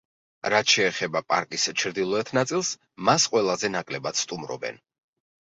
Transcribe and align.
რაც 0.51 0.71
შეეხება 0.77 1.21
პარკის 1.33 1.67
ჩრდილოეთ 1.83 2.31
ნაწილს, 2.37 2.71
მას 3.11 3.29
ყველაზე 3.35 3.73
ნაკლებად 3.77 4.21
სტუმრობენ. 4.23 4.83